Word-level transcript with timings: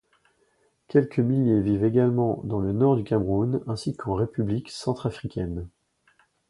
Quelques 0.87 1.19
milliers 1.19 1.61
vivent 1.61 1.83
également 1.85 2.41
dans 2.43 2.57
le 2.59 2.71
nord 2.73 2.95
du 2.95 3.03
Cameroun 3.03 3.61
ainsi 3.67 3.95
qu'en 3.95 4.15
République 4.15 4.71
centrafricaine. 4.71 5.67